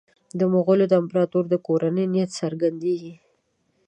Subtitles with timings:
[0.39, 3.13] د مغولو د امپراطور د کورنۍ نیت څرګندېږي.